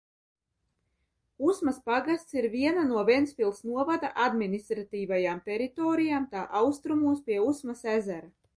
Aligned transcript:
Usmas 1.49 1.75
pagasts 1.89 2.37
ir 2.39 2.47
viena 2.55 2.85
no 2.87 3.03
Ventspils 3.09 3.61
novada 3.73 4.11
administratīvajām 4.25 5.45
teritorijām 5.51 6.29
tā 6.35 6.49
austrumos 6.63 7.25
pie 7.29 7.41
Usmas 7.55 7.89
ezera. 7.97 8.31